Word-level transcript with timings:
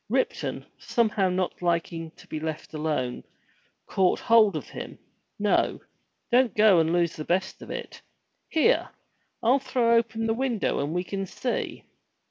Ripton, 0.09 0.65
somehow 0.79 1.29
not 1.29 1.61
liking 1.61 2.09
to 2.17 2.25
be 2.25 2.39
left 2.39 2.73
alone 2.73 3.23
caught, 3.85 4.19
hold 4.19 4.55
of 4.55 4.67
him. 4.71 4.97
"No! 5.37 5.79
Don't 6.31 6.55
go 6.55 6.79
and 6.79 6.91
lose 6.91 7.15
the 7.15 7.23
best 7.23 7.61
of 7.61 7.69
it. 7.69 8.01
Here, 8.49 8.89
I'll 9.43 9.59
throw 9.59 9.95
open 9.95 10.25
the 10.25 10.33
window 10.33 10.79
and 10.79 10.95
we 10.95 11.03
can 11.03 11.27
see." 11.27 11.83